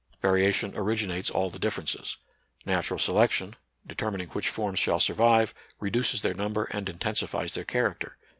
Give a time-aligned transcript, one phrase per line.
[0.19, 2.17] Variation originates all the differences.
[2.65, 3.55] Natural selection,
[3.85, 8.17] determining which forms shall survive, reduces their number and intensifies their character.